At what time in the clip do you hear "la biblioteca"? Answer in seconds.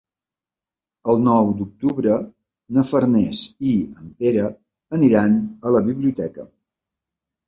5.77-6.47